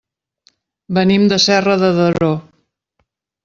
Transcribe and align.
Venim 0.99 1.29
de 1.33 1.39
Serra 1.45 1.77
de 1.85 1.93
Daró. 2.01 2.33